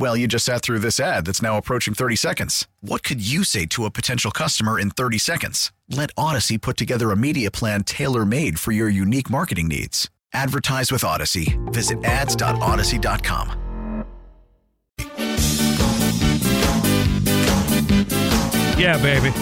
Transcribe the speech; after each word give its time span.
Well, 0.00 0.16
you 0.16 0.26
just 0.26 0.46
sat 0.46 0.62
through 0.62 0.78
this 0.78 0.98
ad 0.98 1.26
that's 1.26 1.42
now 1.42 1.58
approaching 1.58 1.92
30 1.92 2.16
seconds. 2.16 2.66
What 2.80 3.02
could 3.02 3.20
you 3.20 3.44
say 3.44 3.66
to 3.66 3.84
a 3.84 3.90
potential 3.90 4.30
customer 4.30 4.80
in 4.80 4.88
30 4.88 5.18
seconds? 5.18 5.72
Let 5.90 6.14
Audacy 6.14 6.58
put 6.58 6.78
together 6.78 7.10
a 7.10 7.18
media 7.18 7.50
plan 7.50 7.84
tailor 7.84 8.24
made 8.24 8.58
for 8.58 8.72
your 8.72 8.88
unique 8.88 9.28
marketing 9.28 9.68
needs. 9.68 10.08
Advertise 10.32 10.90
with 10.90 11.02
Audacy. 11.02 11.54
Visit 11.70 12.02
ads.audacy.com. 12.02 14.06
Yeah, 18.78 18.96
baby. 19.02 19.34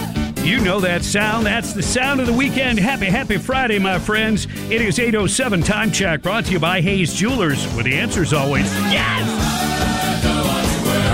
You 0.45 0.59
know 0.59 0.81
that 0.81 1.05
sound. 1.05 1.45
That's 1.45 1.71
the 1.71 1.83
sound 1.83 2.19
of 2.19 2.27
the 2.27 2.33
weekend. 2.33 2.79
Happy, 2.79 3.05
happy 3.05 3.37
Friday, 3.37 3.79
my 3.79 3.97
friends. 3.97 4.45
It 4.69 4.81
is 4.81 4.99
807 4.99 5.63
Time 5.63 5.89
Check 5.89 6.21
brought 6.21 6.43
to 6.47 6.51
you 6.51 6.59
by 6.59 6.81
Hayes 6.81 7.13
Jewelers, 7.13 7.65
where 7.75 7.85
the 7.85 7.93
answer 7.93 8.23
is 8.23 8.33
always 8.33 8.65
yes! 8.91 9.58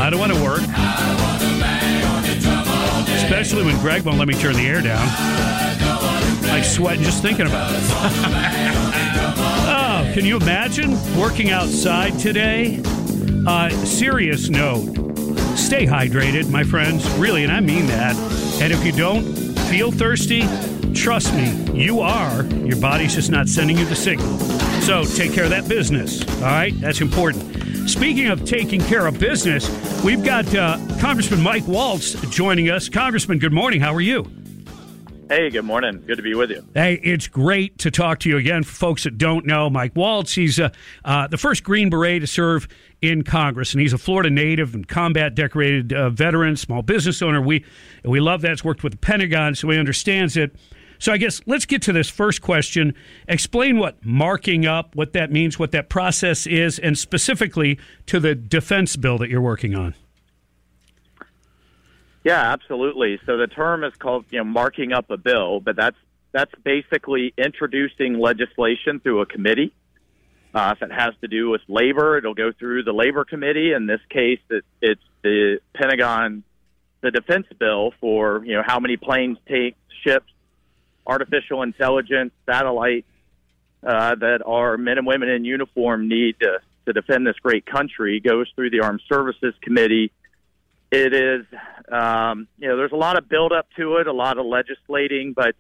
I 0.06 0.12
don't 0.12 0.20
want 0.20 0.34
to 0.34 0.44
work. 0.44 0.62
Especially 3.16 3.66
when 3.66 3.76
Greg 3.80 4.04
won't 4.04 4.20
let 4.20 4.28
me 4.28 4.36
turn 4.36 4.54
the 4.54 4.68
air 4.68 4.80
down. 4.80 5.04
I 6.52 6.62
sweat 6.62 7.00
just 7.00 7.24
thinking 7.24 7.48
about 7.48 7.72
it. 7.74 7.80
oh, 9.68 10.12
can 10.14 10.24
you 10.24 10.38
imagine 10.38 10.92
working 11.18 11.50
outside 11.50 12.20
today? 12.20 12.84
Uh, 13.48 13.72
serious 13.84 14.48
note. 14.48 14.94
Stay 15.58 15.88
hydrated, 15.88 16.52
my 16.52 16.64
friends. 16.64 17.10
Really, 17.18 17.44
and 17.44 17.52
I 17.52 17.60
mean 17.60 17.88
that. 17.88 18.16
And 18.62 18.72
if 18.72 18.86
you 18.86 18.92
don't 18.92 19.24
feel 19.72 19.92
thirsty, 19.92 20.44
trust 20.94 21.34
me, 21.34 21.50
you 21.74 22.02
are. 22.02 22.44
Your 22.44 22.80
body's 22.80 23.16
just 23.16 23.32
not 23.32 23.48
sending 23.48 23.80
you 23.80 23.86
the 23.86 23.96
signal. 23.96 24.38
So 24.82 25.04
take 25.04 25.34
care 25.34 25.46
of 25.46 25.50
that 25.50 25.68
business. 25.68 26.22
All 26.36 26.44
right? 26.44 26.80
That's 26.80 27.02
important. 27.02 27.65
Speaking 27.88 28.28
of 28.28 28.46
taking 28.46 28.82
care 28.82 29.06
of 29.06 29.20
business, 29.20 29.70
we've 30.04 30.24
got 30.24 30.54
uh, 30.56 30.80
Congressman 31.00 31.42
Mike 31.42 31.68
Waltz 31.68 32.14
joining 32.32 32.70
us. 32.70 32.90
Congressman, 32.90 33.38
good 33.38 33.54
morning. 33.54 33.80
How 33.80 33.94
are 33.94 34.02
you? 34.02 34.26
Hey, 35.30 35.50
good 35.52 35.66
morning. 35.66 36.04
Good 36.06 36.18
to 36.18 36.24
be 36.24 36.34
with 36.34 36.50
you. 36.50 36.64
Hey, 36.74 37.00
it's 37.04 37.28
great 37.28 37.78
to 37.80 37.92
talk 37.92 38.20
to 38.20 38.30
you 38.30 38.38
again. 38.38 38.64
For 38.64 38.74
folks 38.74 39.04
that 39.04 39.18
don't 39.18 39.46
know, 39.46 39.70
Mike 39.70 39.96
Waltz, 39.96 40.34
he's 40.34 40.60
uh, 40.60 40.70
uh, 41.04 41.28
the 41.28 41.38
first 41.38 41.64
Green 41.64 41.90
Beret 41.90 42.22
to 42.22 42.28
serve 42.28 42.68
in 43.02 43.24
Congress, 43.24 43.74
and 43.74 43.82
he's 43.82 43.94
a 43.94 43.98
Florida 43.98 44.30
native 44.30 44.74
and 44.74 44.88
combat 44.88 45.36
decorated 45.36 45.94
uh, 45.94 46.10
veteran, 46.10 46.56
small 46.56 46.82
business 46.82 47.22
owner. 47.22 47.42
We 47.42 47.66
we 48.04 48.20
love 48.20 48.42
that. 48.42 48.50
He's 48.50 48.64
worked 48.64 48.84
with 48.84 48.94
the 48.94 49.00
Pentagon, 49.00 49.56
so 49.56 49.70
he 49.70 49.78
understands 49.78 50.38
it. 50.38 50.56
So 51.00 51.12
I 51.12 51.18
guess 51.18 51.42
let's 51.46 51.66
get 51.66 51.82
to 51.84 51.94
this 51.94 52.10
first 52.10 52.42
question. 52.42 52.94
Explain 53.28 53.78
what 53.78 54.04
marking 54.06 54.66
up, 54.66 54.96
what 54.96 55.14
that 55.14 55.32
means, 55.32 55.60
what 55.60 55.72
that 55.72 55.90
process 55.90 56.48
is, 56.48 56.80
and 56.80 56.98
specifically 56.98 57.80
to 58.08 58.20
the 58.20 58.36
defense 58.36 58.96
bill 58.96 59.18
that 59.20 59.30
you're 59.30 59.42
working 59.42 59.76
on. 59.76 59.96
Yeah, 62.24 62.54
absolutely. 62.54 63.20
So 63.28 63.38
the 63.38 63.48
term 63.48 63.84
is 63.84 63.94
called, 64.00 64.26
you 64.32 64.40
know, 64.40 64.46
marking 64.46 64.94
up 64.94 65.12
a 65.12 65.18
bill, 65.18 65.60
but 65.60 65.76
that's 65.76 65.98
that's 66.32 66.52
basically 66.64 67.34
introducing 67.38 68.20
legislation 68.20 69.00
through 69.00 69.22
a 69.22 69.26
committee. 69.26 69.74
Uh, 70.54 70.74
if 70.76 70.82
it 70.82 70.92
has 70.92 71.14
to 71.22 71.28
do 71.28 71.50
with 71.50 71.62
labor, 71.68 72.18
it'll 72.18 72.34
go 72.34 72.52
through 72.52 72.84
the 72.84 72.92
labor 72.92 73.26
committee. 73.26 73.74
In 73.74 73.86
this 73.86 74.02
case, 74.10 74.40
it, 74.50 74.66
it's 74.82 75.02
the 75.22 75.60
Pentagon, 75.74 76.44
the 77.02 77.12
defense 77.12 77.46
bill 77.60 77.94
for 78.02 78.44
you 78.44 78.54
know 78.56 78.64
how 78.66 78.80
many 78.80 78.98
planes, 78.98 79.38
tanks, 79.48 79.78
ships, 80.04 80.32
artificial 81.06 81.62
intelligence, 81.62 82.32
satellites 82.46 83.08
uh, 83.86 84.16
that 84.16 84.42
our 84.46 84.78
men 84.78 84.98
and 84.98 85.08
women 85.08 85.30
in 85.30 85.46
uniform 85.46 86.08
need 86.08 86.36
to, 86.40 86.60
to 86.86 86.94
defend 86.94 87.28
this 87.28 87.38
great 87.42 87.66
country 87.66 88.20
goes 88.20 88.48
through 88.56 88.70
the 88.72 88.82
Armed 88.82 89.02
Services 89.08 89.54
Committee. 89.62 90.12
It 90.92 91.14
is, 91.14 91.46
um, 91.92 92.48
you 92.58 92.68
know, 92.68 92.78
there's 92.78 92.92
a 92.92 92.98
lot 92.98 93.18
of 93.18 93.28
buildup 93.28 93.68
to 93.78 93.98
it, 93.98 94.08
a 94.08 94.14
lot 94.14 94.38
of 94.38 94.46
legislating, 94.46 95.34
but 95.34 95.56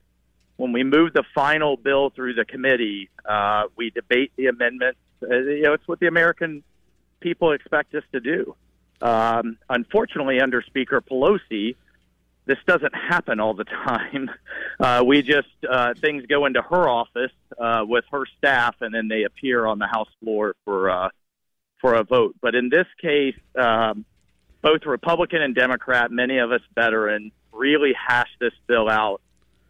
when 0.57 0.71
we 0.71 0.83
move 0.83 1.13
the 1.13 1.23
final 1.33 1.77
bill 1.77 2.09
through 2.09 2.35
the 2.35 2.45
committee, 2.45 3.09
uh, 3.25 3.63
we 3.75 3.89
debate 3.89 4.31
the 4.37 4.47
amendments. 4.47 4.99
Uh, 5.21 5.35
you 5.35 5.63
know, 5.63 5.73
it's 5.73 5.87
what 5.87 5.99
the 5.99 6.07
American 6.07 6.63
people 7.19 7.51
expect 7.51 7.93
us 7.95 8.03
to 8.13 8.19
do. 8.19 8.55
Um, 9.01 9.57
unfortunately, 9.69 10.39
under 10.39 10.61
Speaker 10.61 11.01
Pelosi, 11.01 11.75
this 12.45 12.57
doesn't 12.67 12.93
happen 12.93 13.39
all 13.39 13.53
the 13.53 13.65
time. 13.65 14.29
Uh, 14.77 15.01
we 15.05 15.21
just 15.21 15.47
uh, 15.69 15.93
things 15.93 16.25
go 16.25 16.45
into 16.45 16.61
her 16.61 16.89
office 16.89 17.31
uh, 17.57 17.85
with 17.87 18.03
her 18.11 18.25
staff, 18.37 18.75
and 18.81 18.93
then 18.93 19.07
they 19.07 19.23
appear 19.23 19.65
on 19.65 19.79
the 19.79 19.87
House 19.87 20.09
floor 20.21 20.53
for 20.65 20.89
uh, 20.89 21.09
for 21.79 21.93
a 21.93 22.03
vote. 22.03 22.35
But 22.41 22.55
in 22.55 22.67
this 22.67 22.85
case, 23.01 23.37
um, 23.57 24.03
both 24.61 24.85
Republican 24.85 25.41
and 25.41 25.55
Democrat, 25.55 26.11
many 26.11 26.39
of 26.39 26.51
us 26.51 26.59
veterans, 26.73 27.31
really 27.53 27.93
hashed 27.93 28.37
this 28.41 28.51
bill 28.67 28.89
out. 28.89 29.21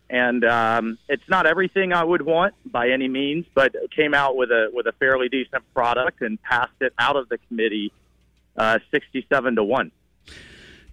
And 0.09 0.43
um, 0.43 0.97
it's 1.07 1.27
not 1.29 1.45
everything 1.45 1.93
I 1.93 2.03
would 2.03 2.23
want 2.23 2.55
by 2.65 2.89
any 2.89 3.07
means, 3.07 3.45
but 3.53 3.75
came 3.95 4.15
out 4.15 4.35
with 4.35 4.49
a 4.49 4.69
with 4.73 4.87
a 4.87 4.93
fairly 4.93 5.29
decent 5.29 5.63
product 5.73 6.21
and 6.21 6.41
passed 6.41 6.81
it 6.81 6.93
out 6.97 7.15
of 7.15 7.29
the 7.29 7.37
committee, 7.47 7.93
uh, 8.57 8.79
sixty-seven 8.89 9.55
to 9.55 9.63
one. 9.63 9.91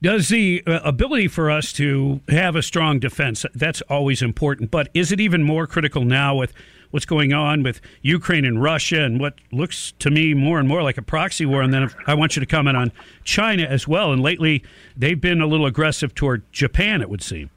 Does 0.03 0.31
the 0.31 0.65
uh, 0.67 0.81
ability 0.83 1.29
for 1.29 1.49
us 1.49 1.73
to 1.75 2.21
have 2.29 2.57
a 2.57 2.63
strong 2.63 2.99
defense, 2.99 3.47
that's 3.55 3.83
always 3.83 4.21
important, 4.21 4.73
but 4.73 4.89
is 4.95 5.13
it 5.13 5.21
even 5.21 5.45
more 5.45 5.65
critical 5.69 6.05
now 6.05 6.35
with 6.35 6.53
what's 6.91 7.07
going 7.07 7.33
on 7.33 7.63
with 7.63 7.81
Ukraine 8.03 8.45
and 8.45 8.61
Russia 8.61 9.03
and 9.03 9.21
what 9.21 9.35
looks 9.53 9.93
to 10.01 10.11
me 10.11 10.35
more 10.35 10.59
and 10.59 10.67
more 10.67 10.83
like 10.83 10.99
a 10.99 11.03
proxy 11.03 11.47
war? 11.47 11.63
And 11.63 11.73
then 11.73 11.89
I 12.05 12.15
want 12.15 12.35
you 12.35 12.41
to 12.41 12.47
comment 12.47 12.77
on 12.77 12.91
China 13.23 13.63
as 13.63 13.87
well. 13.87 14.13
And 14.13 14.21
lately, 14.21 14.65
they've 14.97 15.21
been 15.21 15.41
a 15.41 15.47
little 15.47 15.67
aggressive 15.67 16.17
toward 16.17 16.51
Japan, 16.51 17.01
it 17.01 17.09
would 17.09 17.23
seem. 17.23 17.51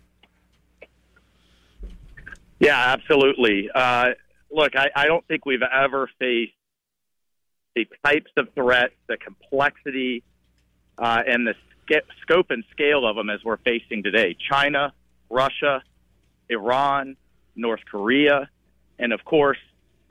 Yeah, 2.59 2.77
absolutely. 2.77 3.71
Uh, 3.73 4.11
look, 4.51 4.75
I, 4.75 4.91
I 4.95 5.07
don't 5.07 5.25
think 5.27 5.47
we've 5.47 5.63
ever 5.63 6.07
faced 6.19 6.53
the 7.75 7.87
types 8.05 8.31
of 8.37 8.49
threats, 8.53 8.93
the 9.07 9.17
complexity, 9.17 10.21
uh, 10.99 11.23
and 11.27 11.47
the 11.47 11.55
scope 12.21 12.51
and 12.51 12.63
scale 12.71 13.07
of 13.07 13.15
them 13.15 13.29
as 13.29 13.43
we're 13.43 13.57
facing 13.57 14.03
today. 14.03 14.35
China, 14.49 14.93
Russia, 15.29 15.83
Iran, 16.49 17.17
North 17.55 17.81
Korea, 17.89 18.49
and 18.99 19.13
of 19.13 19.23
course, 19.25 19.57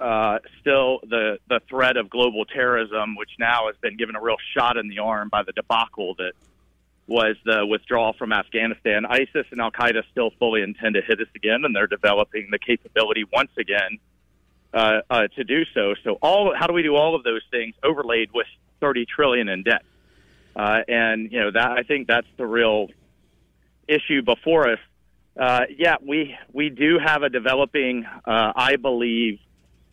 uh, 0.01 0.39
still 0.61 1.01
the, 1.03 1.39
the 1.49 1.61
threat 1.69 1.97
of 1.97 2.11
global 2.11 2.45
terrorism, 2.45 3.17
which 3.17 3.31
now 3.39 3.67
has 3.67 3.77
been 3.81 3.97
given 3.97 4.17
a 4.17 4.21
real 4.21 4.37
shot 4.57 4.77
in 4.77 4.89
the 4.89 4.99
arm 4.99 5.29
by 5.29 5.43
the 5.43 5.53
debacle 5.53 6.15
that 6.17 6.33
was 7.07 7.37
the 7.45 7.65
withdrawal 7.67 8.13
from 8.15 8.33
Afghanistan. 8.33 9.05
ISIS 9.07 9.47
and 9.51 9.61
Al 9.61 9.71
Qaeda 9.71 10.03
still 10.11 10.31
fully 10.39 10.63
intend 10.63 10.95
to 10.95 11.03
hit 11.03 11.21
us 11.21 11.29
again, 11.35 11.65
and 11.65 11.75
they're 11.75 11.87
developing 11.87 12.49
the 12.51 12.59
capability 12.59 13.25
once 13.33 13.51
again 13.59 13.99
uh, 14.73 15.01
uh, 15.09 15.29
to 15.37 15.45
do 15.45 15.65
so. 15.75 15.95
So, 16.03 16.19
all 16.23 16.55
how 16.57 16.67
do 16.67 16.73
we 16.73 16.83
do 16.83 16.97
all 16.97 17.15
of 17.15 17.23
those 17.23 17.43
things 17.51 17.75
overlaid 17.83 18.31
with 18.35 18.47
30 18.81 19.07
trillion 19.07 19.49
in 19.49 19.63
debt? 19.63 19.83
Uh, 20.57 20.81
and 20.87 21.33
you 21.33 21.41
know 21.41 21.51
that 21.51 21.73
I 21.73 21.83
think 21.83 22.07
that's 22.07 22.27
the 22.37 22.47
real 22.47 22.89
issue 23.89 24.23
before 24.23 24.71
us. 24.71 24.79
Uh, 25.39 25.63
yeah, 25.77 25.97
we 26.01 26.37
we 26.53 26.71
do 26.71 26.99
have 27.05 27.23
a 27.23 27.29
developing, 27.29 28.07
uh, 28.25 28.53
I 28.55 28.77
believe, 28.77 29.41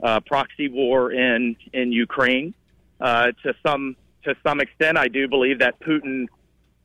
uh, 0.02 0.20
proxy 0.20 0.70
war 0.70 1.12
in 1.12 1.56
in 1.74 1.92
Ukraine. 1.92 2.54
Uh, 3.00 3.32
to 3.44 3.54
some 3.66 3.96
to 4.24 4.36
some 4.44 4.60
extent, 4.60 4.98
I 4.98 5.08
do 5.08 5.28
believe 5.28 5.60
that 5.60 5.80
Putin 5.80 6.28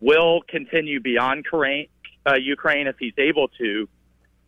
will 0.01 0.43
continue 0.49 1.01
beyond 1.01 1.45
Ukraine, 1.45 1.89
uh, 2.27 2.35
Ukraine 2.35 2.87
if 2.87 2.97
he's 2.99 3.19
able 3.19 3.49
to. 3.49 3.89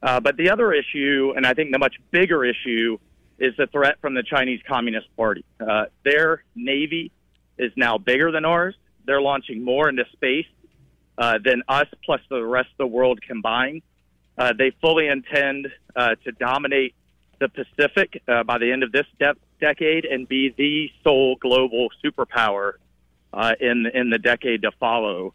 Uh, 0.02 0.20
but 0.20 0.36
the 0.36 0.50
other 0.50 0.72
issue, 0.72 1.32
and 1.36 1.46
I 1.46 1.54
think 1.54 1.72
the 1.72 1.78
much 1.78 1.96
bigger 2.10 2.44
issue, 2.44 2.98
is 3.38 3.54
the 3.56 3.66
threat 3.66 4.00
from 4.00 4.14
the 4.14 4.22
Chinese 4.22 4.60
Communist 4.66 5.14
Party. 5.16 5.44
Uh, 5.60 5.86
their 6.04 6.44
navy 6.54 7.10
is 7.58 7.72
now 7.76 7.98
bigger 7.98 8.30
than 8.30 8.44
ours. 8.44 8.75
They're 9.08 9.22
launching 9.22 9.64
more 9.64 9.88
into 9.88 10.05
space 10.12 10.46
uh, 11.16 11.38
than 11.43 11.62
us, 11.66 11.87
plus 12.05 12.20
the 12.28 12.44
rest 12.44 12.69
of 12.72 12.76
the 12.76 12.87
world 12.87 13.22
combined. 13.22 13.81
Uh, 14.37 14.52
they 14.52 14.70
fully 14.82 15.08
intend 15.08 15.69
uh, 15.96 16.14
to 16.25 16.32
dominate 16.32 16.94
the 17.40 17.49
Pacific 17.49 18.22
uh, 18.28 18.43
by 18.44 18.58
the 18.58 18.70
end 18.70 18.82
of 18.82 18.93
this 18.93 19.06
de- 19.19 19.34
decade 19.62 20.05
and 20.05 20.28
be 20.28 20.55
the 20.58 20.90
sole 21.02 21.37
global 21.37 21.88
superpower 22.05 22.72
uh, 23.32 23.55
in 23.58 23.87
in 23.94 24.10
the 24.10 24.19
decade 24.19 24.60
to 24.62 24.72
follow. 24.72 25.32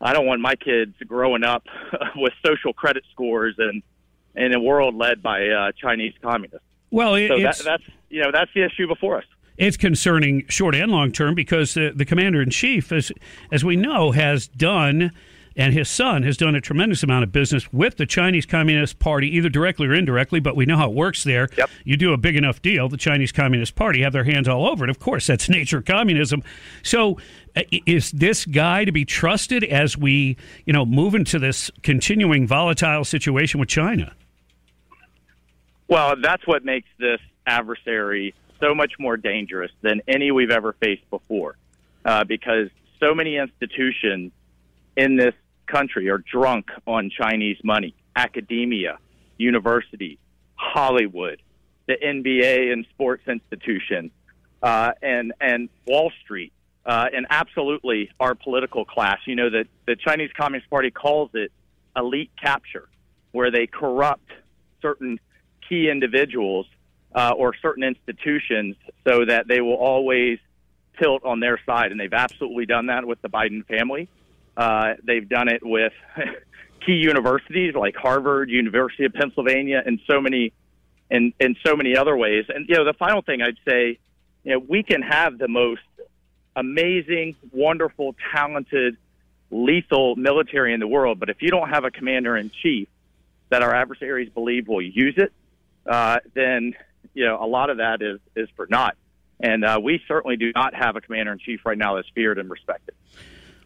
I 0.00 0.14
don't 0.14 0.24
want 0.24 0.40
my 0.40 0.56
kids 0.56 0.94
growing 1.06 1.44
up 1.44 1.64
with 2.16 2.32
social 2.44 2.72
credit 2.72 3.04
scores 3.12 3.56
and 3.58 3.82
in 4.34 4.54
a 4.54 4.60
world 4.60 4.94
led 4.94 5.22
by 5.22 5.46
uh, 5.48 5.72
Chinese 5.72 6.14
communists. 6.22 6.66
Well, 6.90 7.16
it, 7.16 7.28
so 7.28 7.38
that, 7.38 7.58
that's 7.58 7.84
you 8.08 8.22
know 8.22 8.30
that's 8.32 8.50
the 8.54 8.64
issue 8.64 8.86
before 8.86 9.18
us. 9.18 9.24
It's 9.60 9.76
concerning 9.76 10.46
short 10.48 10.74
and 10.74 10.90
long 10.90 11.12
term 11.12 11.34
because 11.34 11.76
uh, 11.76 11.90
the 11.94 12.06
commander 12.06 12.40
in 12.40 12.48
chief, 12.48 12.90
as 12.90 13.12
as 13.52 13.62
we 13.62 13.76
know, 13.76 14.10
has 14.10 14.48
done 14.48 15.12
and 15.54 15.74
his 15.74 15.90
son 15.90 16.22
has 16.22 16.38
done 16.38 16.54
a 16.54 16.62
tremendous 16.62 17.02
amount 17.02 17.24
of 17.24 17.32
business 17.32 17.70
with 17.70 17.98
the 17.98 18.06
Chinese 18.06 18.46
Communist 18.46 18.98
Party, 18.98 19.28
either 19.36 19.50
directly 19.50 19.86
or 19.86 19.92
indirectly. 19.92 20.40
But 20.40 20.56
we 20.56 20.64
know 20.64 20.78
how 20.78 20.88
it 20.88 20.94
works 20.94 21.24
there. 21.24 21.50
Yep. 21.58 21.68
You 21.84 21.98
do 21.98 22.14
a 22.14 22.16
big 22.16 22.36
enough 22.36 22.62
deal, 22.62 22.88
the 22.88 22.96
Chinese 22.96 23.32
Communist 23.32 23.74
Party 23.74 24.00
have 24.00 24.14
their 24.14 24.24
hands 24.24 24.48
all 24.48 24.66
over 24.66 24.84
it. 24.84 24.88
Of 24.88 24.98
course, 24.98 25.26
that's 25.26 25.46
nature 25.50 25.76
of 25.78 25.84
communism. 25.84 26.42
So, 26.82 27.18
uh, 27.54 27.62
is 27.84 28.12
this 28.12 28.46
guy 28.46 28.86
to 28.86 28.92
be 28.92 29.04
trusted 29.04 29.62
as 29.64 29.94
we, 29.94 30.38
you 30.64 30.72
know, 30.72 30.86
move 30.86 31.14
into 31.14 31.38
this 31.38 31.70
continuing 31.82 32.46
volatile 32.46 33.04
situation 33.04 33.60
with 33.60 33.68
China? 33.68 34.14
Well, 35.86 36.14
that's 36.18 36.46
what 36.46 36.64
makes 36.64 36.88
this 36.98 37.20
adversary 37.46 38.32
so 38.60 38.74
much 38.74 38.92
more 38.98 39.16
dangerous 39.16 39.70
than 39.82 40.02
any 40.06 40.30
we've 40.30 40.50
ever 40.50 40.74
faced 40.74 41.08
before, 41.10 41.56
uh, 42.04 42.24
because 42.24 42.68
so 42.98 43.14
many 43.14 43.36
institutions 43.36 44.32
in 44.96 45.16
this 45.16 45.34
country 45.66 46.08
are 46.10 46.18
drunk 46.18 46.70
on 46.86 47.10
Chinese 47.10 47.58
money. 47.64 47.94
Academia, 48.16 48.98
universities, 49.38 50.18
Hollywood, 50.54 51.40
the 51.86 51.94
NBA 51.94 52.72
and 52.72 52.86
sports 52.90 53.22
institutions, 53.26 54.10
uh, 54.62 54.92
and 55.00 55.32
and 55.40 55.68
Wall 55.86 56.12
Street, 56.22 56.52
uh, 56.84 57.06
and 57.12 57.26
absolutely 57.30 58.10
our 58.20 58.34
political 58.34 58.84
class. 58.84 59.18
You 59.26 59.36
know 59.36 59.50
that 59.50 59.66
the 59.86 59.96
Chinese 59.96 60.30
Communist 60.36 60.68
Party 60.68 60.90
calls 60.90 61.30
it 61.34 61.52
elite 61.96 62.30
capture, 62.40 62.88
where 63.32 63.50
they 63.50 63.66
corrupt 63.66 64.30
certain 64.82 65.18
key 65.68 65.88
individuals 65.88 66.66
uh, 67.14 67.32
or 67.36 67.54
certain 67.60 67.82
institutions 67.82 68.76
so 69.06 69.24
that 69.24 69.48
they 69.48 69.60
will 69.60 69.74
always 69.74 70.38
tilt 71.00 71.24
on 71.24 71.40
their 71.40 71.58
side, 71.64 71.90
and 71.90 72.00
they've 72.00 72.12
absolutely 72.12 72.66
done 72.66 72.86
that 72.86 73.04
with 73.04 73.20
the 73.22 73.28
Biden 73.28 73.66
family. 73.66 74.08
Uh, 74.56 74.94
they've 75.02 75.28
done 75.28 75.48
it 75.48 75.64
with 75.64 75.92
key 76.86 76.94
universities 76.94 77.74
like 77.74 77.96
Harvard, 77.96 78.50
University 78.50 79.04
of 79.04 79.12
Pennsylvania, 79.12 79.82
and 79.84 80.00
so 80.08 80.20
many, 80.20 80.52
and 81.10 81.32
in 81.40 81.56
so 81.64 81.76
many 81.76 81.96
other 81.96 82.16
ways. 82.16 82.44
And 82.48 82.68
you 82.68 82.76
know, 82.76 82.84
the 82.84 82.94
final 82.94 83.22
thing 83.22 83.42
I'd 83.42 83.58
say, 83.66 83.98
you 84.44 84.52
know, 84.52 84.58
we 84.58 84.82
can 84.82 85.02
have 85.02 85.38
the 85.38 85.48
most 85.48 85.82
amazing, 86.56 87.36
wonderful, 87.52 88.14
talented, 88.34 88.96
lethal 89.50 90.16
military 90.16 90.74
in 90.74 90.80
the 90.80 90.86
world, 90.86 91.18
but 91.18 91.30
if 91.30 91.42
you 91.42 91.48
don't 91.48 91.70
have 91.70 91.84
a 91.84 91.90
commander 91.90 92.36
in 92.36 92.50
chief 92.62 92.88
that 93.48 93.62
our 93.62 93.74
adversaries 93.74 94.30
believe 94.30 94.68
will 94.68 94.82
use 94.82 95.14
it, 95.16 95.32
uh, 95.86 96.18
then 96.34 96.74
you 97.14 97.24
know 97.24 97.38
a 97.42 97.46
lot 97.46 97.70
of 97.70 97.78
that 97.78 98.02
is 98.02 98.18
is 98.36 98.48
for 98.56 98.66
naught. 98.70 98.96
And 99.42 99.64
uh, 99.64 99.80
we 99.82 100.02
certainly 100.06 100.36
do 100.36 100.52
not 100.54 100.74
have 100.74 100.96
a 100.96 101.00
commander 101.00 101.32
in 101.32 101.38
chief 101.38 101.60
right 101.64 101.78
now 101.78 101.94
that's 101.96 102.08
feared 102.14 102.38
and 102.38 102.50
respected. 102.50 102.94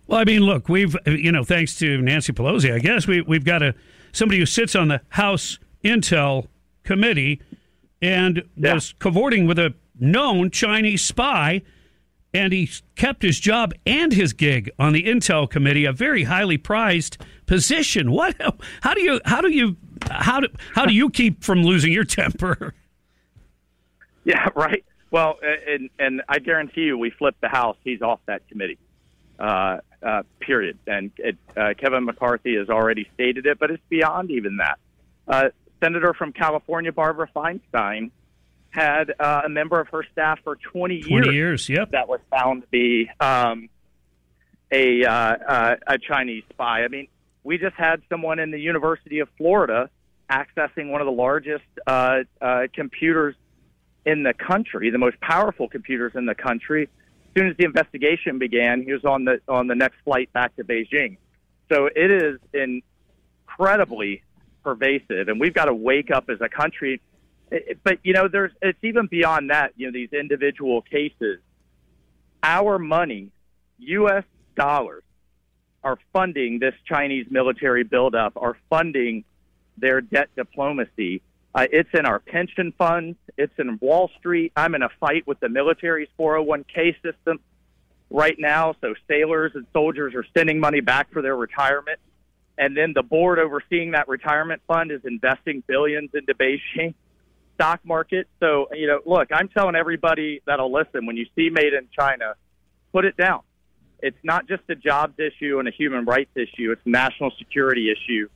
Well, 0.07 0.21
I 0.21 0.25
mean, 0.25 0.43
look, 0.43 0.69
we've 0.69 0.95
you 1.07 1.33
know, 1.33 1.43
thanks 1.43 1.77
to 1.79 2.01
Nancy 2.01 2.33
Pelosi, 2.33 2.73
I 2.73 2.79
guess 2.79 3.07
we 3.09 3.23
we've 3.23 3.45
got 3.45 3.63
a 3.63 3.75
somebody 4.13 4.39
who 4.39 4.47
sits 4.47 4.77
on 4.77 4.89
the 4.89 5.01
House 5.09 5.59
Intel 5.83 6.47
Committee 6.85 7.41
and 8.01 8.43
Yeah. 8.57 8.75
was 8.75 8.95
cavorting 9.01 9.47
with 9.47 9.59
a 9.59 9.75
known 9.99 10.51
Chinese 10.51 11.03
spy, 11.03 11.63
and 12.33 12.53
he 12.53 12.69
kept 12.97 13.23
his 13.23 13.41
job 13.41 13.73
and 13.87 14.13
his 14.13 14.33
gig 14.33 14.71
on 14.79 14.93
the 14.93 15.05
Intel 15.05 15.49
Committee, 15.51 15.85
a 15.87 15.93
very 15.93 16.25
highly 16.25 16.59
prized 16.59 17.17
position. 17.47 18.11
What? 18.13 18.37
How 18.83 18.95
do 18.95 19.01
you? 19.01 19.21
How 19.25 19.41
do 19.41 19.51
you? 19.51 19.77
How 20.11 20.41
do? 20.41 20.49
How 20.75 20.85
do 20.87 20.93
you 20.95 21.11
keep 21.11 21.43
from 21.43 21.63
losing 21.65 21.93
your 21.93 22.05
temper? 22.05 22.75
Yeah, 24.27 24.49
right. 24.55 24.85
Well, 25.11 25.39
and 25.69 25.91
and 25.99 26.23
I 26.29 26.39
guarantee 26.39 26.83
you, 26.83 26.97
we 26.97 27.11
flip 27.11 27.37
the 27.43 27.49
House, 27.49 27.77
he's 27.85 28.01
off 28.01 28.21
that 28.27 28.49
committee. 28.49 28.79
Uh, 29.39 29.79
uh, 30.03 30.23
period. 30.41 30.79
And 30.87 31.11
it, 31.19 31.37
uh, 31.57 31.75
Kevin 31.77 32.05
McCarthy 32.05 32.57
has 32.57 32.69
already 32.69 33.09
stated 33.15 33.47
it, 33.47 33.59
but 33.59 33.71
it's 33.71 33.83
beyond 33.89 34.31
even 34.31 34.59
that. 34.59 34.79
Uh, 35.27 35.49
Senator 35.83 36.15
from 36.15 36.33
California, 36.33 36.93
Barbara 36.93 37.29
Feinstein, 37.35 38.11
had 38.71 39.13
uh, 39.19 39.43
a 39.45 39.49
member 39.49 39.81
of 39.81 39.89
her 39.89 40.05
staff 40.13 40.41
for 40.43 40.57
20 40.57 40.95
years. 40.95 41.07
Twenty 41.07 41.33
years. 41.33 41.69
Yep. 41.69 41.93
that 41.93 42.09
was 42.09 42.21
found 42.31 42.63
to 42.63 42.69
be 42.69 43.11
um, 43.21 43.69
a 44.71 45.05
uh, 45.05 45.13
uh, 45.13 45.77
a 45.87 45.99
Chinese 45.99 46.45
spy. 46.51 46.85
I 46.85 46.89
mean, 46.89 47.09
we 47.45 47.59
just 47.59 47.77
had 47.77 48.03
someone 48.09 48.39
in 48.39 48.51
the 48.51 48.59
University 48.59 49.21
of 49.21 49.29
Florida 49.37 49.91
accessing 50.31 50.91
one 50.91 51.01
of 51.01 51.07
the 51.07 51.13
largest 51.13 51.65
uh, 51.87 52.21
uh, 52.41 52.63
computers 52.73 53.37
in 54.07 54.23
the 54.23 54.35
country, 54.35 54.91
the 54.91 54.99
most 54.99 55.21
powerful 55.21 55.69
computers 55.69 56.13
in 56.15 56.27
the 56.27 56.35
country. 56.35 56.85
As 56.85 57.41
soon 57.41 57.51
as 57.51 57.57
the 57.57 57.65
investigation 57.65 58.39
began, 58.39 58.83
he 58.83 58.93
was 58.93 59.05
on 59.05 59.25
the 59.25 59.41
on 59.49 59.67
the 59.67 59.75
next 59.75 59.97
flight 60.05 60.33
back 60.33 60.55
to 60.57 60.65
Beijing. 60.65 61.17
So 61.73 61.87
it 61.87 62.11
is 62.11 62.39
incredibly 62.53 64.23
pervasive, 64.63 65.29
and 65.29 65.41
we've 65.41 65.55
got 65.55 65.67
to 65.67 65.75
wake 65.75 66.11
up 66.11 66.29
as 66.29 66.41
a 66.41 66.49
country. 66.49 67.01
But 67.83 67.99
you 68.03 68.13
know, 68.13 68.29
there's 68.29 68.53
it's 68.63 68.79
even 68.83 69.07
beyond 69.07 69.51
that. 69.51 69.73
You 69.77 69.87
know, 69.87 69.93
these 69.93 70.13
individual 70.13 70.83
cases. 70.83 71.41
Our 72.43 72.79
money, 72.79 73.31
U.S. 73.79 74.25
dollars, 74.55 75.03
are 75.83 75.99
funding 76.13 76.59
this 76.59 76.75
Chinese 76.87 77.27
military 77.31 77.85
buildup, 77.85 78.35
are 78.37 78.57
funding 78.69 79.25
their 79.79 80.01
debt 80.01 80.29
diplomacy. 80.37 81.23
Uh, 81.55 81.67
it's 81.71 81.91
in 81.95 82.05
our 82.05 82.19
pension 82.19 82.73
funds. 82.77 83.17
It's 83.37 83.53
in 83.59 83.79
Wall 83.81 84.11
Street. 84.19 84.53
I'm 84.57 84.75
in 84.75 84.83
a 84.83 84.89
fight 84.99 85.27
with 85.27 85.39
the 85.41 85.49
military's 85.49 86.09
401k 86.19 86.97
system 87.01 87.39
right 88.11 88.37
now. 88.39 88.75
So 88.81 88.95
sailors 89.09 89.53
and 89.55 89.67
soldiers 89.73 90.15
are 90.15 90.25
sending 90.37 90.59
money 90.59 90.81
back 90.81 91.13
for 91.13 91.23
their 91.23 91.37
retirement. 91.37 92.01
And 92.59 92.77
then 92.77 92.93
the 92.95 93.03
board 93.03 93.39
overseeing 93.39 93.93
that 93.93 94.09
retirement 94.09 94.63
fund 94.67 94.91
is 94.91 95.01
investing 95.05 95.63
billions 95.67 96.11
into 96.15 96.35
Beijing 96.35 96.95
stock 97.55 97.81
market. 97.85 98.29
So, 98.41 98.69
you 98.73 98.87
know, 98.87 99.01
look, 99.07 99.29
I'm 99.33 99.49
telling 99.49 99.77
everybody 99.77 100.41
that'll 100.47 100.73
listen 100.73 101.07
when 101.07 101.17
you 101.17 101.27
see 101.37 101.51
made 101.51 101.73
in 101.73 101.89
China, 101.97 102.35
put 102.93 103.05
it 103.05 103.17
down. 103.17 103.41
It's 104.01 104.19
not 104.23 104.49
just 104.49 104.63
a 104.69 104.75
jobs 104.75 105.19
issue 105.19 105.59
and 105.59 105.69
a 105.69 105.71
human 105.71 106.05
rights 106.05 106.33
issue, 106.35 106.73
it's 106.73 106.83
a 106.85 106.91
national 106.91 107.33
security 107.39 107.91
issue. 107.91 108.29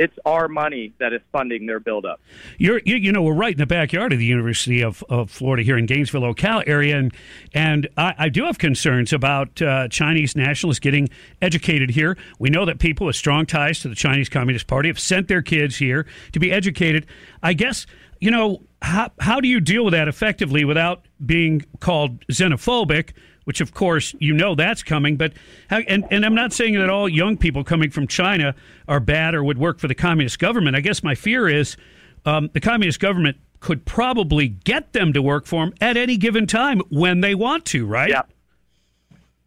It's 0.00 0.18
our 0.24 0.48
money 0.48 0.94
that 0.98 1.12
is 1.12 1.20
funding 1.30 1.66
their 1.66 1.78
buildup. 1.78 2.22
You're, 2.56 2.80
you, 2.86 2.96
you 2.96 3.12
know, 3.12 3.20
we're 3.20 3.34
right 3.34 3.52
in 3.52 3.58
the 3.58 3.66
backyard 3.66 4.14
of 4.14 4.18
the 4.18 4.24
University 4.24 4.80
of, 4.80 5.04
of 5.10 5.30
Florida 5.30 5.62
here 5.62 5.76
in 5.76 5.84
Gainesville, 5.84 6.22
Ocala 6.22 6.64
area, 6.66 6.96
and 6.96 7.12
and 7.52 7.86
I, 7.98 8.14
I 8.16 8.28
do 8.30 8.44
have 8.44 8.56
concerns 8.56 9.12
about 9.12 9.60
uh, 9.60 9.88
Chinese 9.88 10.34
nationalists 10.34 10.80
getting 10.80 11.10
educated 11.42 11.90
here. 11.90 12.16
We 12.38 12.48
know 12.48 12.64
that 12.64 12.78
people 12.78 13.08
with 13.08 13.16
strong 13.16 13.44
ties 13.44 13.80
to 13.80 13.90
the 13.90 13.94
Chinese 13.94 14.30
Communist 14.30 14.66
Party 14.66 14.88
have 14.88 14.98
sent 14.98 15.28
their 15.28 15.42
kids 15.42 15.76
here 15.76 16.06
to 16.32 16.40
be 16.40 16.50
educated. 16.50 17.04
I 17.42 17.52
guess 17.52 17.84
you 18.20 18.30
know 18.30 18.62
how 18.80 19.10
how 19.20 19.38
do 19.38 19.48
you 19.48 19.60
deal 19.60 19.84
with 19.84 19.92
that 19.92 20.08
effectively 20.08 20.64
without 20.64 21.04
being 21.26 21.62
called 21.80 22.26
xenophobic? 22.28 23.12
Which, 23.50 23.60
of 23.60 23.74
course, 23.74 24.14
you 24.20 24.32
know 24.32 24.54
that's 24.54 24.84
coming. 24.84 25.16
But 25.16 25.32
and 25.68 26.06
and 26.08 26.24
I'm 26.24 26.36
not 26.36 26.52
saying 26.52 26.74
that 26.74 26.88
all 26.88 27.08
young 27.08 27.36
people 27.36 27.64
coming 27.64 27.90
from 27.90 28.06
China 28.06 28.54
are 28.86 29.00
bad 29.00 29.34
or 29.34 29.42
would 29.42 29.58
work 29.58 29.80
for 29.80 29.88
the 29.88 29.94
communist 29.96 30.38
government. 30.38 30.76
I 30.76 30.80
guess 30.80 31.02
my 31.02 31.16
fear 31.16 31.48
is 31.48 31.76
um, 32.24 32.48
the 32.52 32.60
communist 32.60 33.00
government 33.00 33.38
could 33.58 33.84
probably 33.84 34.46
get 34.46 34.92
them 34.92 35.12
to 35.14 35.20
work 35.20 35.46
for 35.46 35.64
them 35.64 35.74
at 35.80 35.96
any 35.96 36.16
given 36.16 36.46
time 36.46 36.80
when 36.90 37.22
they 37.22 37.34
want 37.34 37.64
to, 37.64 37.86
right? 37.86 38.10
Yeah. 38.10 38.22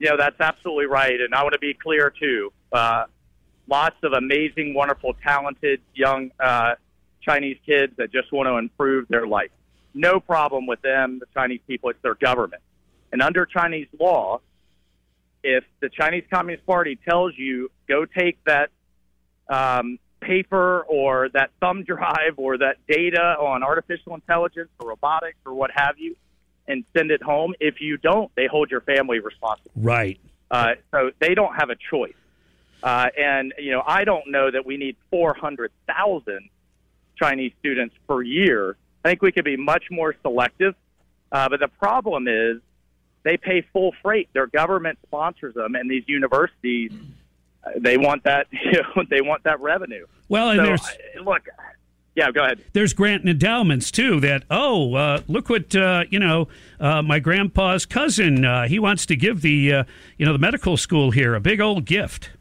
Know, 0.02 0.18
that's 0.18 0.42
absolutely 0.42 0.88
right. 0.88 1.22
And 1.22 1.34
I 1.34 1.42
want 1.44 1.54
to 1.54 1.60
be 1.60 1.74
clear, 1.74 2.10
too. 2.20 2.52
Uh, 2.74 3.06
lots 3.70 3.96
of 4.04 4.12
amazing, 4.12 4.74
wonderful, 4.74 5.16
talented 5.24 5.80
young 5.96 6.30
uh, 6.42 6.76
Chinese 7.22 7.58
kids 7.66 7.94
that 7.96 8.12
just 8.12 8.34
want 8.34 8.48
to 8.48 8.58
improve 8.58 9.08
their 9.08 9.26
life. 9.26 9.52
No 9.94 10.20
problem 10.20 10.68
with 10.68 10.82
them, 10.82 11.20
the 11.20 11.28
Chinese 11.34 11.62
people. 11.70 11.90
It's 11.90 12.02
their 12.02 12.16
government. 12.16 12.62
And 13.14 13.22
under 13.22 13.46
Chinese 13.46 13.88
law, 14.00 14.42
if 15.44 15.64
the 15.82 15.90
Chinese 15.90 16.24
Communist 16.34 16.66
Party 16.66 16.98
tells 17.08 17.38
you 17.38 17.70
go 17.88 18.06
take 18.06 18.44
that 18.46 18.72
um, 19.48 20.00
paper 20.20 20.82
or 20.82 21.30
that 21.34 21.52
thumb 21.60 21.84
drive 21.88 22.34
or 22.38 22.58
that 22.58 22.78
data 22.88 23.22
on 23.40 23.62
artificial 23.62 24.16
intelligence 24.16 24.70
or 24.80 24.90
robotics 24.90 25.38
or 25.46 25.54
what 25.54 25.70
have 25.76 26.00
you 26.00 26.16
and 26.68 26.86
send 26.98 27.12
it 27.12 27.22
home. 27.22 27.54
If 27.60 27.82
you 27.82 27.98
don't, 27.98 28.34
they 28.36 28.48
hold 28.48 28.72
your 28.72 28.82
family 28.82 29.20
responsible. 29.20 29.72
Right. 29.76 30.20
Uh, 30.50 30.74
so 30.90 31.12
they 31.20 31.36
don't 31.36 31.54
have 31.54 31.70
a 31.70 31.76
choice. 31.92 32.16
Uh, 32.82 33.10
and, 33.16 33.54
you 33.60 33.72
know, 33.72 33.84
I 33.86 34.06
don't 34.06 34.32
know 34.32 34.50
that 34.50 34.66
we 34.66 34.78
need 34.78 34.96
400,000 35.12 36.50
Chinese 37.16 37.52
students 37.60 37.94
per 38.08 38.24
year. 38.24 38.76
I 39.06 39.10
think 39.10 39.22
we 39.22 39.32
could 39.32 39.46
be 39.46 39.56
much 39.56 39.84
more 39.92 40.16
selective. 40.24 40.74
Uh, 41.32 41.50
but 41.50 41.60
the 41.60 41.68
problem 41.68 42.28
is 42.28 42.62
they 43.24 43.38
pay 43.38 43.62
full 43.74 43.94
freight. 44.02 44.30
Their 44.34 44.48
government 44.48 45.00
sponsors 45.06 45.56
them, 45.56 45.76
and 45.76 45.90
these 45.90 46.04
universities 46.08 46.92
uh, 47.64 47.72
they 47.78 47.98
want 47.98 48.24
that 48.24 48.48
you 48.52 48.74
know, 48.74 49.04
they 49.10 49.22
want 49.22 49.44
that 49.44 49.60
revenue. 49.60 50.06
Well, 50.30 50.50
and 50.50 50.60
so, 50.60 50.64
there's 50.64 51.26
look, 51.26 51.48
yeah, 52.16 52.32
go 52.32 52.44
ahead. 52.44 52.64
There's 52.74 52.94
grant 52.94 53.22
and 53.22 53.30
endowments 53.30 53.92
too. 53.92 54.20
That 54.20 54.44
oh, 54.50 54.94
uh, 54.96 55.22
look 55.28 55.50
what 55.50 55.76
uh, 55.76 56.06
you 56.10 56.20
know, 56.20 56.48
uh, 56.80 57.02
my 57.02 57.20
grandpa's 57.20 57.86
cousin. 57.86 58.46
Uh, 58.46 58.68
he 58.68 58.80
wants 58.80 59.06
to 59.08 59.16
give 59.16 59.42
the 59.42 59.74
uh, 59.74 59.84
you 60.18 60.26
know 60.26 60.34
the 60.34 60.40
medical 60.40 60.78
school 60.78 61.12
here 61.12 61.36
a 61.36 61.40
big 61.40 61.62
old 61.62 61.86
gift. 61.86 62.32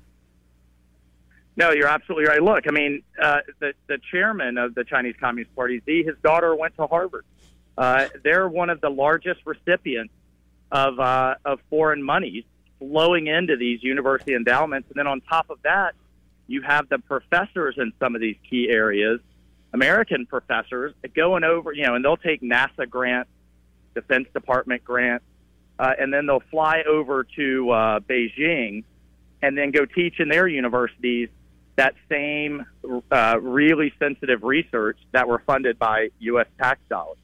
No, 1.55 1.71
you're 1.71 1.89
absolutely 1.89 2.27
right. 2.29 2.43
Look, 2.43 2.65
I 2.67 2.71
mean, 2.71 3.03
uh, 3.21 3.41
the 3.61 3.73
the 3.87 3.99
chairman 4.11 4.59
of 4.59 4.75
the 4.75 4.85
Chinese 4.85 5.15
Communist 5.21 5.55
Party, 5.55 5.83
Xi, 5.87 6.03
his 6.03 6.17
daughter 6.23 6.55
went 6.55 6.77
to 6.77 6.87
Harvard. 6.87 7.25
they're 8.25 8.49
one 8.49 8.71
of 8.71 8.81
the 8.81 8.91
largest 8.91 9.41
recipients 9.45 10.13
of 10.73 10.99
of 10.99 11.61
foreign 11.71 12.03
monies 12.03 12.45
flowing 12.81 13.29
into 13.29 13.57
these 13.57 13.81
university 13.85 14.35
endowments, 14.35 14.89
and 14.89 14.97
then 14.97 15.07
on 15.07 15.21
top 15.21 15.51
of 15.51 15.63
that, 15.63 15.95
you 16.49 16.63
have 16.63 16.89
the 16.89 16.99
professors 16.99 17.77
in 17.79 17.93
some 18.01 18.17
of 18.17 18.21
these 18.21 18.37
key 18.51 18.69
areas 18.69 19.21
American 19.73 20.27
professors 20.27 20.95
going 21.15 21.45
over, 21.45 21.73
you 21.73 21.87
know, 21.87 21.95
and 21.95 22.05
they'll 22.05 22.17
take 22.17 22.43
NASA 22.43 22.89
grants, 22.89 23.31
Defense 23.95 24.29
Department 24.35 24.85
grants, 24.85 25.25
uh, 25.79 25.93
and 25.99 26.13
then 26.13 26.27
they'll 26.27 26.43
fly 26.51 26.83
over 26.87 27.25
to 27.37 27.71
uh, 27.71 28.01
Beijing 28.01 28.85
and 29.41 29.57
then 29.57 29.71
go 29.71 29.87
teach 29.87 30.21
in 30.21 30.29
their 30.29 30.47
universities 30.47 31.29
that 31.77 31.95
same 32.09 32.67
uh, 33.11 33.39
really 33.41 33.93
sensitive 33.99 34.43
research 34.43 34.99
that 35.13 35.27
were 35.27 35.43
funded 35.47 35.79
by 35.79 36.09
U.S. 36.21 36.47
tax 36.59 36.81
dollars. 36.91 37.17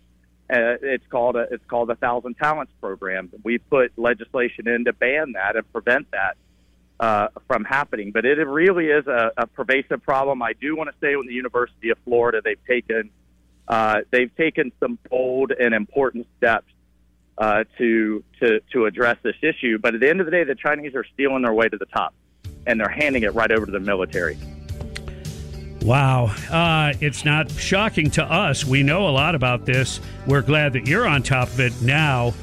Uh, 0.51 0.81
it's 0.81 1.07
called 1.09 1.37
a 1.37 1.47
it's 1.51 1.65
called 1.67 1.91
a 1.91 1.95
Thousand 1.97 2.35
Talents 2.35 2.73
program. 2.81 3.31
We 3.43 3.59
put 3.59 3.93
legislation 3.99 4.67
in 4.67 4.87
to 4.87 4.93
ban 4.95 5.33
that 5.33 5.57
and 5.57 5.71
prevent 5.73 6.11
that 6.13 6.37
uh, 7.01 7.29
from 7.47 7.65
happening. 7.65 8.13
But 8.13 8.25
it 8.25 8.39
really 8.47 8.87
is 8.87 9.07
a, 9.07 9.33
a 9.37 9.47
pervasive 9.47 10.03
problem. 10.03 10.43
I 10.43 10.55
do 10.55 10.75
want 10.75 10.91
to 10.91 10.97
say, 11.01 11.17
with 11.17 11.27
the 11.27 11.35
University 11.35 11.91
of 11.91 11.99
Florida, 12.05 12.41
they've 12.43 12.65
taken 12.67 13.11
uh, 13.69 14.01
they've 14.11 14.35
taken 14.37 14.73
some 14.81 14.99
bold 15.11 15.53
and 15.53 15.75
important 15.75 16.27
steps 16.39 16.73
uh, 17.37 17.65
to 17.77 18.25
to 18.41 18.61
to 18.73 18.87
address 18.87 19.19
this 19.23 19.37
issue. 19.43 19.79
But 19.79 19.95
at 19.95 20.01
the 20.01 20.09
end 20.09 20.21
of 20.21 20.27
the 20.27 20.33
day, 20.33 20.45
the 20.45 20.55
Chinese 20.55 20.95
are 20.95 21.05
stealing 21.13 21.43
their 21.43 21.53
way 21.53 21.69
to 21.69 21.77
the 21.77 21.87
top, 21.87 22.15
and 22.67 22.81
they're 22.81 22.89
handing 22.89 23.23
it 23.23 23.35
right 23.35 23.53
over 23.53 23.67
to 23.67 23.73
the 23.73 23.81
military. 23.81 24.39
Wow. 25.83 26.35
Uh, 26.51 26.93
it's 27.01 27.25
not 27.25 27.51
shocking 27.51 28.11
to 28.13 28.25
us. 28.25 28.65
We 28.65 28.83
know 28.83 29.09
a 29.09 29.11
lot 29.11 29.35
about 29.35 29.65
this. 29.65 30.01
We're 30.27 30.43
glad 30.43 30.73
that 30.75 30.87
you're 30.87 31.07
on 31.07 31.23
top 31.23 31.49
of 31.49 31.61
it 31.61 31.81
now. 31.81 32.35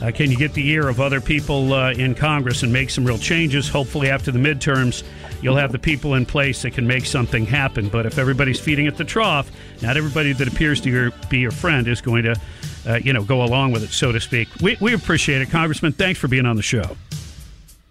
Uh, 0.00 0.10
can 0.10 0.30
you 0.30 0.36
get 0.36 0.52
the 0.54 0.68
ear 0.68 0.88
of 0.88 1.00
other 1.00 1.20
people 1.20 1.72
uh, 1.72 1.92
in 1.92 2.14
Congress 2.14 2.62
and 2.62 2.72
make 2.72 2.90
some 2.90 3.04
real 3.04 3.18
changes? 3.18 3.68
Hopefully, 3.68 4.10
after 4.10 4.30
the 4.30 4.38
midterms, 4.38 5.02
you'll 5.40 5.56
have 5.56 5.72
the 5.72 5.78
people 5.78 6.14
in 6.14 6.26
place 6.26 6.62
that 6.62 6.72
can 6.72 6.86
make 6.86 7.06
something 7.06 7.46
happen. 7.46 7.88
But 7.88 8.06
if 8.06 8.18
everybody's 8.18 8.60
feeding 8.60 8.86
at 8.86 8.96
the 8.96 9.04
trough, 9.04 9.50
not 9.82 9.96
everybody 9.96 10.32
that 10.32 10.48
appears 10.48 10.80
to 10.82 10.90
your, 10.90 11.10
be 11.28 11.38
your 11.38 11.52
friend 11.52 11.86
is 11.86 12.00
going 12.00 12.24
to, 12.24 12.40
uh, 12.86 12.94
you 12.96 13.12
know, 13.12 13.22
go 13.22 13.44
along 13.44 13.72
with 13.72 13.82
it, 13.82 13.90
so 13.90 14.12
to 14.12 14.20
speak. 14.20 14.48
We, 14.60 14.76
we 14.80 14.94
appreciate 14.94 15.42
it, 15.42 15.50
Congressman. 15.50 15.92
Thanks 15.92 16.18
for 16.18 16.28
being 16.28 16.46
on 16.46 16.56
the 16.56 16.62
show. 16.62 16.96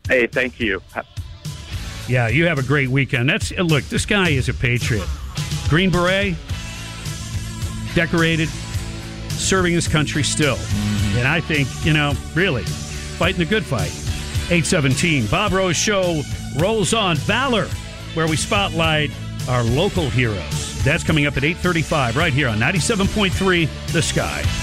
Hey, 0.07 0.27
thank 0.27 0.59
you. 0.59 0.81
Yeah, 2.07 2.27
you 2.27 2.45
have 2.47 2.59
a 2.59 2.63
great 2.63 2.89
weekend. 2.89 3.29
That's 3.29 3.51
uh, 3.51 3.61
look. 3.61 3.83
This 3.85 4.05
guy 4.05 4.29
is 4.29 4.49
a 4.49 4.53
patriot. 4.53 5.07
Green 5.69 5.89
beret, 5.89 6.35
decorated, 7.95 8.49
serving 9.29 9.73
his 9.73 9.87
country 9.87 10.23
still. 10.23 10.55
Mm-hmm. 10.55 11.17
And 11.19 11.27
I 11.27 11.39
think, 11.39 11.67
you 11.85 11.93
know, 11.93 12.13
really, 12.35 12.63
fighting 12.63 13.39
the 13.39 13.45
good 13.45 13.63
fight. 13.63 13.91
817, 14.51 15.27
Bob 15.27 15.53
Rose 15.53 15.77
Show 15.77 16.21
rolls 16.57 16.93
on. 16.93 17.15
Valor, 17.17 17.67
where 18.13 18.27
we 18.27 18.35
spotlight 18.35 19.09
our 19.47 19.63
local 19.63 20.09
heroes. 20.09 20.83
That's 20.83 21.03
coming 21.03 21.25
up 21.25 21.37
at 21.37 21.43
835 21.43 22.17
right 22.17 22.33
here 22.33 22.49
on 22.49 22.57
97.3 22.57 23.69
The 23.93 24.01
Sky. 24.01 24.62